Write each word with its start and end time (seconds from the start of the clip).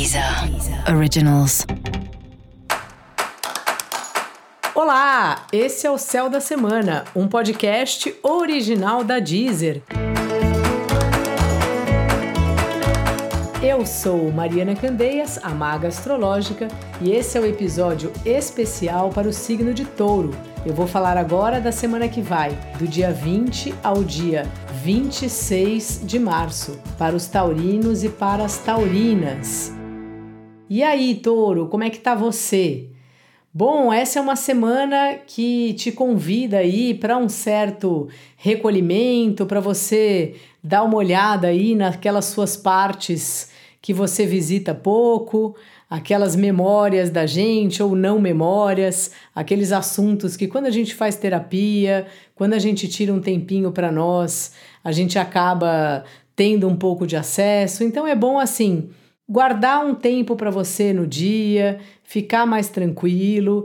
Deezer 0.00 0.24
Originals. 0.96 1.66
Olá, 4.74 5.44
esse 5.52 5.86
é 5.86 5.90
o 5.90 5.98
Céu 5.98 6.30
da 6.30 6.40
Semana, 6.40 7.04
um 7.14 7.28
podcast 7.28 8.16
original 8.22 9.04
da 9.04 9.18
Deezer. 9.18 9.82
Eu 13.62 13.84
sou 13.84 14.32
Mariana 14.32 14.74
Candeias, 14.74 15.38
a 15.42 15.50
maga 15.50 15.88
astrológica, 15.88 16.68
e 17.02 17.10
esse 17.10 17.36
é 17.36 17.40
o 17.42 17.44
episódio 17.44 18.10
especial 18.24 19.10
para 19.10 19.28
o 19.28 19.32
signo 19.34 19.74
de 19.74 19.84
Touro. 19.84 20.30
Eu 20.64 20.72
vou 20.72 20.86
falar 20.86 21.18
agora 21.18 21.60
da 21.60 21.72
semana 21.72 22.08
que 22.08 22.22
vai, 22.22 22.58
do 22.78 22.88
dia 22.88 23.12
20 23.12 23.74
ao 23.82 24.02
dia 24.02 24.48
26 24.82 26.00
de 26.04 26.18
março, 26.18 26.80
para 26.96 27.14
os 27.14 27.26
taurinos 27.26 28.02
e 28.02 28.08
para 28.08 28.46
as 28.46 28.56
taurinas. 28.56 29.78
E 30.70 30.84
aí, 30.84 31.16
Touro, 31.16 31.66
como 31.66 31.82
é 31.82 31.90
que 31.90 31.98
tá 31.98 32.14
você? 32.14 32.86
Bom, 33.52 33.92
essa 33.92 34.20
é 34.20 34.22
uma 34.22 34.36
semana 34.36 35.16
que 35.26 35.74
te 35.74 35.90
convida 35.90 36.58
aí 36.58 36.94
para 36.94 37.18
um 37.18 37.28
certo 37.28 38.08
recolhimento, 38.36 39.46
para 39.46 39.58
você 39.58 40.36
dar 40.62 40.84
uma 40.84 40.94
olhada 40.94 41.48
aí 41.48 41.74
naquelas 41.74 42.26
suas 42.26 42.56
partes 42.56 43.50
que 43.82 43.92
você 43.92 44.24
visita 44.24 44.72
pouco, 44.72 45.56
aquelas 45.90 46.36
memórias 46.36 47.10
da 47.10 47.26
gente 47.26 47.82
ou 47.82 47.96
não 47.96 48.20
memórias, 48.20 49.10
aqueles 49.34 49.72
assuntos 49.72 50.36
que 50.36 50.46
quando 50.46 50.66
a 50.66 50.70
gente 50.70 50.94
faz 50.94 51.16
terapia, 51.16 52.06
quando 52.36 52.52
a 52.52 52.60
gente 52.60 52.86
tira 52.86 53.12
um 53.12 53.20
tempinho 53.20 53.72
para 53.72 53.90
nós, 53.90 54.52
a 54.84 54.92
gente 54.92 55.18
acaba 55.18 56.04
tendo 56.36 56.68
um 56.68 56.76
pouco 56.76 57.08
de 57.08 57.16
acesso. 57.16 57.82
Então 57.82 58.06
é 58.06 58.14
bom 58.14 58.38
assim, 58.38 58.88
guardar 59.30 59.86
um 59.86 59.94
tempo 59.94 60.34
para 60.34 60.50
você 60.50 60.92
no 60.92 61.06
dia, 61.06 61.78
ficar 62.02 62.44
mais 62.44 62.68
tranquilo. 62.68 63.64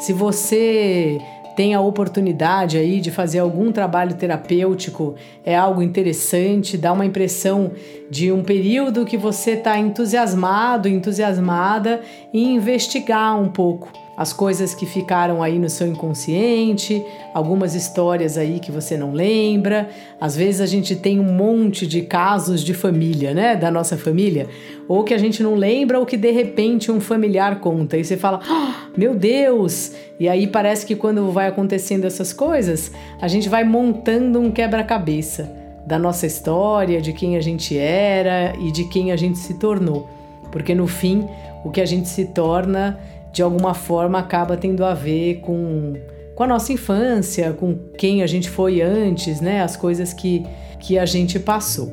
Se 0.00 0.14
você 0.14 1.18
tem 1.54 1.74
a 1.74 1.80
oportunidade 1.82 2.78
aí 2.78 3.02
de 3.02 3.10
fazer 3.10 3.40
algum 3.40 3.70
trabalho 3.70 4.14
terapêutico, 4.14 5.14
é 5.44 5.54
algo 5.54 5.82
interessante, 5.82 6.78
dá 6.78 6.94
uma 6.94 7.04
impressão 7.04 7.72
de 8.10 8.32
um 8.32 8.42
período 8.42 9.04
que 9.04 9.18
você 9.18 9.50
está 9.50 9.78
entusiasmado, 9.78 10.88
entusiasmada 10.88 12.00
em 12.32 12.54
investigar 12.54 13.38
um 13.38 13.50
pouco 13.50 13.92
as 14.20 14.34
coisas 14.34 14.74
que 14.74 14.84
ficaram 14.84 15.42
aí 15.42 15.58
no 15.58 15.70
seu 15.70 15.86
inconsciente, 15.86 17.02
algumas 17.32 17.74
histórias 17.74 18.36
aí 18.36 18.60
que 18.60 18.70
você 18.70 18.94
não 18.94 19.14
lembra. 19.14 19.88
Às 20.20 20.36
vezes 20.36 20.60
a 20.60 20.66
gente 20.66 20.94
tem 20.94 21.18
um 21.18 21.32
monte 21.32 21.86
de 21.86 22.02
casos 22.02 22.62
de 22.62 22.74
família, 22.74 23.32
né, 23.32 23.56
da 23.56 23.70
nossa 23.70 23.96
família, 23.96 24.46
ou 24.86 25.04
que 25.04 25.14
a 25.14 25.16
gente 25.16 25.42
não 25.42 25.54
lembra 25.54 25.98
ou 25.98 26.04
que 26.04 26.18
de 26.18 26.30
repente 26.32 26.92
um 26.92 27.00
familiar 27.00 27.60
conta 27.60 27.96
e 27.96 28.04
você 28.04 28.14
fala: 28.14 28.40
oh, 28.46 28.90
"Meu 28.94 29.14
Deus!" 29.14 29.92
E 30.20 30.28
aí 30.28 30.46
parece 30.46 30.84
que 30.84 30.94
quando 30.94 31.32
vai 31.32 31.48
acontecendo 31.48 32.04
essas 32.04 32.30
coisas, 32.30 32.92
a 33.22 33.26
gente 33.26 33.48
vai 33.48 33.64
montando 33.64 34.38
um 34.38 34.50
quebra-cabeça 34.50 35.50
da 35.86 35.98
nossa 35.98 36.26
história, 36.26 37.00
de 37.00 37.14
quem 37.14 37.38
a 37.38 37.40
gente 37.40 37.78
era 37.78 38.52
e 38.60 38.70
de 38.70 38.84
quem 38.84 39.12
a 39.12 39.16
gente 39.16 39.38
se 39.38 39.54
tornou. 39.54 40.10
Porque 40.52 40.74
no 40.74 40.86
fim, 40.86 41.26
o 41.64 41.70
que 41.70 41.80
a 41.80 41.86
gente 41.86 42.06
se 42.06 42.26
torna 42.26 42.98
de 43.32 43.42
alguma 43.42 43.74
forma 43.74 44.18
acaba 44.18 44.56
tendo 44.56 44.84
a 44.84 44.94
ver 44.94 45.40
com, 45.40 45.94
com 46.34 46.42
a 46.42 46.46
nossa 46.46 46.72
infância, 46.72 47.52
com 47.52 47.78
quem 47.96 48.22
a 48.22 48.26
gente 48.26 48.50
foi 48.50 48.80
antes, 48.80 49.40
né? 49.40 49.62
As 49.62 49.76
coisas 49.76 50.12
que, 50.12 50.44
que 50.80 50.98
a 50.98 51.06
gente 51.06 51.38
passou. 51.38 51.92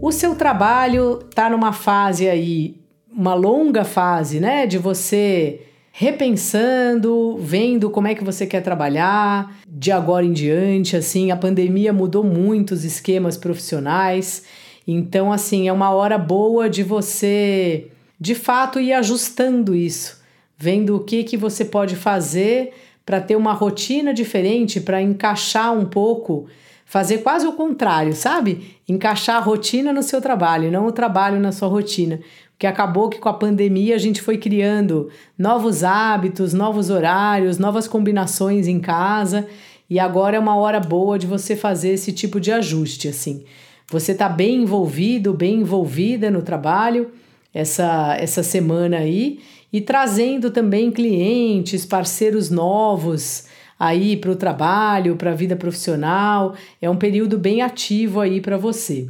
O 0.00 0.12
seu 0.12 0.34
trabalho 0.34 1.20
está 1.28 1.50
numa 1.50 1.72
fase 1.72 2.28
aí, 2.28 2.76
uma 3.10 3.34
longa 3.34 3.84
fase, 3.84 4.40
né? 4.40 4.66
De 4.66 4.78
você 4.78 5.60
repensando, 5.92 7.36
vendo 7.38 7.90
como 7.90 8.06
é 8.06 8.14
que 8.14 8.22
você 8.22 8.46
quer 8.46 8.60
trabalhar 8.60 9.58
de 9.68 9.90
agora 9.90 10.24
em 10.24 10.32
diante, 10.32 10.96
assim, 10.96 11.32
a 11.32 11.36
pandemia 11.36 11.92
mudou 11.92 12.22
muito 12.22 12.70
os 12.70 12.84
esquemas 12.84 13.36
profissionais 13.36 14.44
então, 14.90 15.30
assim, 15.30 15.68
é 15.68 15.72
uma 15.72 15.90
hora 15.90 16.16
boa 16.16 16.70
de 16.70 16.82
você, 16.82 17.88
de 18.18 18.34
fato, 18.34 18.80
ir 18.80 18.94
ajustando 18.94 19.74
isso, 19.74 20.18
vendo 20.56 20.96
o 20.96 21.00
que, 21.00 21.24
que 21.24 21.36
você 21.36 21.62
pode 21.62 21.94
fazer 21.94 22.72
para 23.04 23.20
ter 23.20 23.36
uma 23.36 23.52
rotina 23.52 24.14
diferente, 24.14 24.80
para 24.80 25.02
encaixar 25.02 25.74
um 25.74 25.84
pouco, 25.84 26.46
fazer 26.86 27.18
quase 27.18 27.46
o 27.46 27.52
contrário, 27.52 28.14
sabe? 28.14 28.78
Encaixar 28.88 29.36
a 29.36 29.40
rotina 29.40 29.92
no 29.92 30.02
seu 30.02 30.22
trabalho, 30.22 30.72
não 30.72 30.86
o 30.86 30.92
trabalho 30.92 31.38
na 31.38 31.52
sua 31.52 31.68
rotina. 31.68 32.20
Porque 32.52 32.66
acabou 32.66 33.10
que 33.10 33.18
com 33.18 33.28
a 33.28 33.34
pandemia 33.34 33.94
a 33.94 33.98
gente 33.98 34.22
foi 34.22 34.38
criando 34.38 35.10
novos 35.36 35.84
hábitos, 35.84 36.54
novos 36.54 36.88
horários, 36.88 37.58
novas 37.58 37.86
combinações 37.86 38.66
em 38.66 38.80
casa, 38.80 39.46
e 39.88 40.00
agora 40.00 40.38
é 40.38 40.40
uma 40.40 40.56
hora 40.56 40.80
boa 40.80 41.18
de 41.18 41.26
você 41.26 41.54
fazer 41.54 41.90
esse 41.90 42.10
tipo 42.10 42.40
de 42.40 42.50
ajuste, 42.50 43.06
assim. 43.06 43.44
Você 43.90 44.12
está 44.12 44.28
bem 44.28 44.62
envolvido, 44.62 45.32
bem 45.32 45.60
envolvida 45.60 46.30
no 46.30 46.42
trabalho 46.42 47.10
essa, 47.54 48.16
essa 48.18 48.42
semana 48.42 48.98
aí 48.98 49.40
e 49.72 49.80
trazendo 49.80 50.50
também 50.50 50.90
clientes, 50.90 51.86
parceiros 51.86 52.50
novos 52.50 53.46
aí 53.80 54.16
para 54.16 54.30
o 54.30 54.36
trabalho, 54.36 55.16
para 55.16 55.30
a 55.30 55.34
vida 55.34 55.56
profissional. 55.56 56.54
É 56.82 56.90
um 56.90 56.96
período 56.96 57.38
bem 57.38 57.62
ativo 57.62 58.20
aí 58.20 58.40
para 58.40 58.58
você. 58.58 59.08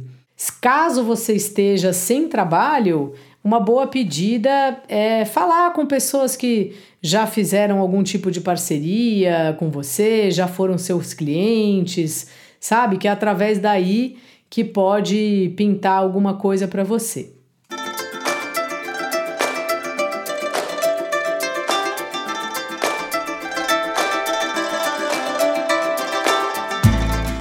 Caso 0.61 1.03
você 1.03 1.33
esteja 1.33 1.91
sem 1.91 2.29
trabalho, 2.29 3.13
uma 3.43 3.59
boa 3.59 3.85
pedida 3.87 4.81
é 4.87 5.25
falar 5.25 5.73
com 5.73 5.85
pessoas 5.85 6.37
que 6.37 6.73
já 7.01 7.27
fizeram 7.27 7.79
algum 7.79 8.01
tipo 8.01 8.31
de 8.31 8.39
parceria 8.39 9.55
com 9.59 9.69
você, 9.69 10.31
já 10.31 10.47
foram 10.47 10.77
seus 10.77 11.13
clientes, 11.13 12.27
sabe? 12.59 12.97
Que 12.97 13.07
através 13.07 13.59
daí 13.59 14.17
que 14.49 14.63
pode 14.63 15.53
pintar 15.55 15.97
alguma 15.99 16.33
coisa 16.33 16.67
para 16.67 16.83
você. 16.83 17.33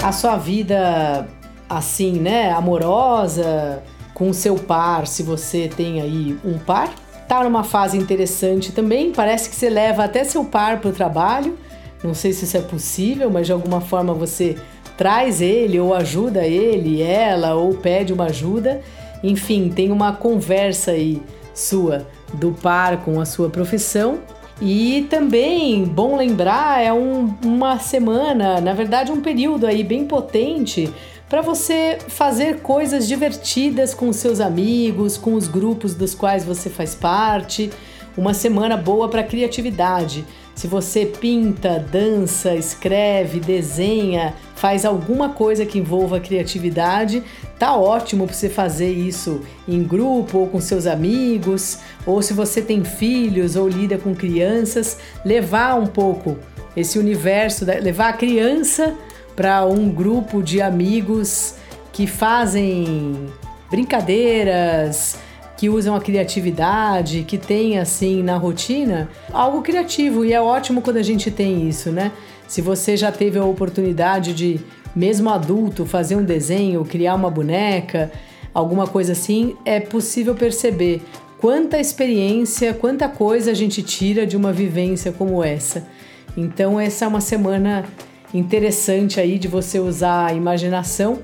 A 0.02 0.12
sua 0.12 0.36
vida 0.36 1.28
assim, 1.68 2.12
né, 2.18 2.50
amorosa, 2.50 3.82
com 4.14 4.32
seu 4.32 4.56
par, 4.56 5.06
se 5.06 5.22
você 5.22 5.68
tem 5.68 6.00
aí 6.00 6.38
um 6.44 6.58
par, 6.58 6.90
tá 7.28 7.44
numa 7.44 7.62
fase 7.62 7.96
interessante 7.96 8.72
também. 8.72 9.12
Parece 9.12 9.50
que 9.50 9.54
você 9.54 9.68
leva 9.68 10.04
até 10.04 10.24
seu 10.24 10.44
par 10.44 10.80
para 10.80 10.90
o 10.90 10.92
trabalho. 10.92 11.58
Não 12.02 12.14
sei 12.14 12.32
se 12.32 12.44
isso 12.44 12.56
é 12.56 12.60
possível, 12.60 13.30
mas 13.30 13.46
de 13.46 13.52
alguma 13.52 13.80
forma 13.80 14.14
você 14.14 14.56
traz 14.98 15.40
ele 15.40 15.78
ou 15.78 15.94
ajuda 15.94 16.44
ele, 16.44 17.00
ela, 17.00 17.54
ou 17.54 17.72
pede 17.72 18.12
uma 18.12 18.24
ajuda. 18.24 18.82
Enfim, 19.22 19.70
tem 19.70 19.92
uma 19.92 20.12
conversa 20.12 20.90
aí 20.90 21.22
sua 21.54 22.06
do 22.34 22.52
par 22.52 23.04
com 23.04 23.20
a 23.20 23.24
sua 23.24 23.48
profissão. 23.48 24.18
E 24.60 25.06
também, 25.08 25.84
bom 25.84 26.16
lembrar, 26.16 26.82
é 26.84 26.92
um, 26.92 27.32
uma 27.44 27.78
semana, 27.78 28.60
na 28.60 28.74
verdade, 28.74 29.12
um 29.12 29.20
período 29.20 29.66
aí 29.66 29.84
bem 29.84 30.04
potente 30.04 30.92
para 31.28 31.42
você 31.42 31.98
fazer 32.08 32.60
coisas 32.60 33.06
divertidas 33.06 33.94
com 33.94 34.12
seus 34.12 34.40
amigos, 34.40 35.16
com 35.16 35.34
os 35.34 35.46
grupos 35.46 35.94
dos 35.94 36.12
quais 36.12 36.44
você 36.44 36.68
faz 36.68 36.96
parte. 36.96 37.70
Uma 38.16 38.34
semana 38.34 38.76
boa 38.76 39.08
para 39.08 39.22
criatividade. 39.22 40.24
Se 40.58 40.66
você 40.66 41.06
pinta, 41.06 41.78
dança, 41.78 42.52
escreve, 42.56 43.38
desenha, 43.38 44.34
faz 44.56 44.84
alguma 44.84 45.28
coisa 45.28 45.64
que 45.64 45.78
envolva 45.78 46.18
criatividade, 46.18 47.22
tá 47.56 47.76
ótimo 47.76 48.26
para 48.26 48.34
você 48.34 48.48
fazer 48.48 48.90
isso 48.90 49.42
em 49.68 49.84
grupo 49.84 50.36
ou 50.36 50.48
com 50.48 50.60
seus 50.60 50.84
amigos, 50.84 51.78
ou 52.04 52.20
se 52.22 52.32
você 52.32 52.60
tem 52.60 52.82
filhos 52.82 53.54
ou 53.54 53.68
lida 53.68 53.98
com 53.98 54.12
crianças, 54.16 54.98
levar 55.24 55.76
um 55.76 55.86
pouco 55.86 56.36
esse 56.76 56.98
universo, 56.98 57.64
levar 57.64 58.08
a 58.08 58.14
criança 58.14 58.96
para 59.36 59.64
um 59.64 59.88
grupo 59.88 60.42
de 60.42 60.60
amigos 60.60 61.54
que 61.92 62.04
fazem 62.04 63.28
brincadeiras, 63.70 65.18
que 65.58 65.68
usam 65.68 65.96
a 65.96 66.00
criatividade, 66.00 67.24
que 67.26 67.36
tem 67.36 67.80
assim 67.80 68.22
na 68.22 68.36
rotina 68.36 69.08
algo 69.32 69.60
criativo 69.60 70.24
e 70.24 70.32
é 70.32 70.40
ótimo 70.40 70.80
quando 70.80 70.98
a 70.98 71.02
gente 71.02 71.32
tem 71.32 71.68
isso, 71.68 71.90
né? 71.90 72.12
Se 72.46 72.62
você 72.62 72.96
já 72.96 73.10
teve 73.10 73.40
a 73.40 73.44
oportunidade 73.44 74.32
de, 74.32 74.60
mesmo 74.94 75.28
adulto, 75.28 75.84
fazer 75.84 76.14
um 76.14 76.22
desenho, 76.22 76.84
criar 76.84 77.16
uma 77.16 77.28
boneca, 77.28 78.08
alguma 78.54 78.86
coisa 78.86 79.12
assim, 79.12 79.56
é 79.64 79.80
possível 79.80 80.32
perceber 80.32 81.02
quanta 81.40 81.80
experiência, 81.80 82.72
quanta 82.72 83.08
coisa 83.08 83.50
a 83.50 83.54
gente 83.54 83.82
tira 83.82 84.24
de 84.24 84.36
uma 84.36 84.52
vivência 84.52 85.10
como 85.10 85.42
essa. 85.42 85.88
Então 86.36 86.78
essa 86.78 87.04
é 87.04 87.08
uma 87.08 87.20
semana 87.20 87.84
interessante 88.32 89.18
aí 89.18 89.40
de 89.40 89.48
você 89.48 89.80
usar 89.80 90.26
a 90.26 90.32
imaginação, 90.32 91.18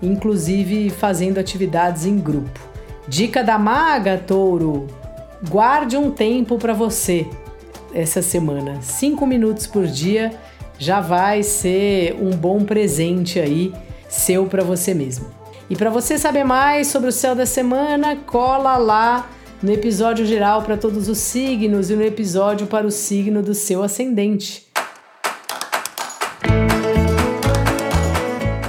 inclusive 0.00 0.90
fazendo 0.90 1.38
atividades 1.38 2.06
em 2.06 2.16
grupo. 2.16 2.69
Dica 3.08 3.42
da 3.42 3.58
maga, 3.58 4.18
touro: 4.18 4.86
guarde 5.48 5.96
um 5.96 6.10
tempo 6.10 6.58
para 6.58 6.72
você 6.72 7.26
essa 7.94 8.22
semana. 8.22 8.78
Cinco 8.82 9.26
minutos 9.26 9.66
por 9.66 9.86
dia 9.86 10.32
já 10.78 11.00
vai 11.00 11.42
ser 11.42 12.16
um 12.20 12.30
bom 12.30 12.64
presente 12.64 13.38
aí 13.38 13.72
seu 14.08 14.46
para 14.46 14.62
você 14.62 14.94
mesmo. 14.94 15.26
E 15.68 15.76
para 15.76 15.90
você 15.90 16.18
saber 16.18 16.44
mais 16.44 16.88
sobre 16.88 17.08
o 17.08 17.12
céu 17.12 17.34
da 17.34 17.46
semana, 17.46 18.16
cola 18.16 18.76
lá 18.76 19.30
no 19.62 19.70
episódio 19.70 20.24
geral 20.24 20.62
para 20.62 20.76
todos 20.76 21.08
os 21.08 21.18
signos 21.18 21.90
e 21.90 21.94
no 21.94 22.02
episódio 22.02 22.66
para 22.66 22.86
o 22.86 22.90
signo 22.90 23.42
do 23.42 23.54
seu 23.54 23.82
ascendente. 23.82 24.68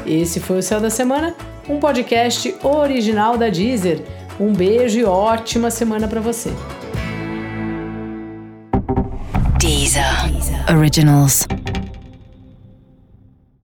Esse 0.06 0.42
foi 0.42 0.60
o 0.60 0.62
Céu 0.62 0.81
da 0.81 0.89
Semana, 0.89 1.34
um 1.69 1.80
podcast 1.80 2.54
original 2.62 3.38
da 3.38 3.48
Deezer. 3.48 4.01
Um 4.42 4.54
beijo 4.54 4.98
e 4.98 5.04
ótima 5.06 5.70
semana 5.70 6.08
para 6.08 6.20
você. 6.20 6.52
Deezer. 9.60 10.04
Originals. 10.76 11.46